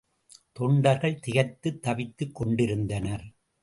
[0.53, 3.33] தொண்டர்கள் திகைத்துத் தவித்துக் கொண்டிருந்தனர்.